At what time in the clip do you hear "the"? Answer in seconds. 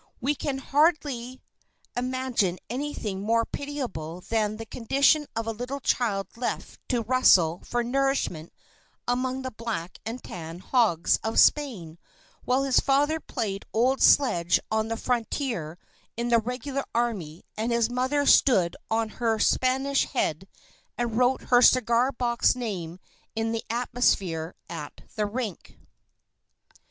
4.57-4.65, 9.43-9.51, 14.87-14.97, 16.29-16.39, 23.51-23.63, 25.15-25.27